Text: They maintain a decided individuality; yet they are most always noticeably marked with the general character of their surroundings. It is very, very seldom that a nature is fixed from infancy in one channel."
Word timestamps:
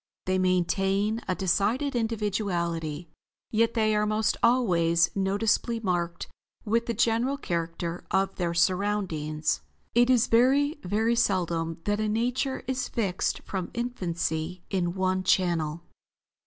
They 0.25 0.39
maintain 0.39 1.21
a 1.27 1.35
decided 1.35 1.95
individuality; 1.95 3.11
yet 3.51 3.75
they 3.75 3.95
are 3.95 4.07
most 4.07 4.35
always 4.41 5.15
noticeably 5.15 5.79
marked 5.79 6.27
with 6.65 6.87
the 6.87 6.95
general 6.95 7.37
character 7.37 8.03
of 8.09 8.33
their 8.37 8.55
surroundings. 8.55 9.61
It 9.93 10.09
is 10.09 10.25
very, 10.25 10.79
very 10.83 11.15
seldom 11.15 11.81
that 11.83 11.99
a 11.99 12.09
nature 12.09 12.63
is 12.65 12.87
fixed 12.89 13.43
from 13.43 13.69
infancy 13.75 14.63
in 14.71 14.95
one 14.95 15.21
channel." 15.23 15.83